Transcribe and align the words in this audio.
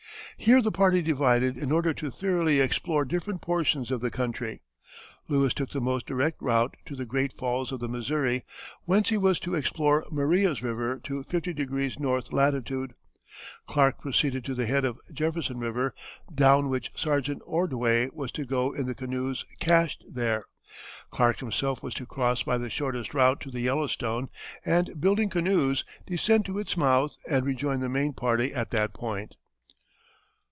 Here 0.37 0.59
the 0.63 0.71
party 0.71 1.03
divided 1.03 1.55
in 1.55 1.71
order 1.71 1.93
to 1.93 2.09
thoroughly 2.09 2.59
explore 2.61 3.05
different 3.05 3.41
portions 3.43 3.91
of 3.91 4.01
the 4.01 4.09
country. 4.09 4.63
Lewis 5.27 5.53
took 5.53 5.69
the 5.69 5.79
most 5.79 6.07
direct 6.07 6.41
route 6.41 6.75
to 6.87 6.95
the 6.95 7.05
great 7.05 7.31
falls 7.37 7.71
of 7.71 7.79
the 7.79 7.87
Missouri, 7.87 8.43
whence 8.85 9.09
he 9.09 9.17
was 9.19 9.39
to 9.41 9.53
explore 9.53 10.03
Maria's 10.09 10.63
River 10.63 10.99
to 11.03 11.23
50° 11.25 12.01
N. 12.01 12.23
latitude. 12.35 12.93
Clark 13.67 14.01
proceeded 14.01 14.43
to 14.45 14.55
the 14.55 14.65
head 14.65 14.83
of 14.83 14.97
Jefferson 15.13 15.59
River, 15.59 15.93
down 16.33 16.69
which 16.69 16.91
Sergeant 16.95 17.43
Ordway 17.45 18.09
was 18.11 18.31
to 18.31 18.43
go 18.43 18.71
in 18.73 18.87
the 18.87 18.95
canoes 18.95 19.45
cached 19.59 20.03
there. 20.09 20.45
Clark 21.11 21.37
himself 21.41 21.83
was 21.83 21.93
to 21.93 22.07
cross 22.07 22.41
by 22.41 22.57
the 22.57 22.71
shortest 22.71 23.13
route 23.13 23.39
to 23.41 23.51
the 23.51 23.61
Yellowstone, 23.61 24.27
and 24.65 24.99
building 24.99 25.29
canoes, 25.29 25.85
descend 26.07 26.45
to 26.45 26.57
its 26.57 26.75
mouth 26.75 27.15
and 27.29 27.45
rejoin 27.45 27.79
the 27.79 27.87
main 27.89 28.13
party 28.13 28.51
at 28.51 28.71
that 28.71 28.91
point. 28.95 29.35